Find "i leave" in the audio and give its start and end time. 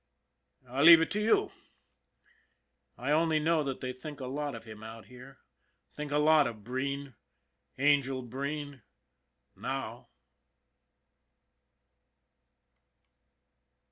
0.77-0.99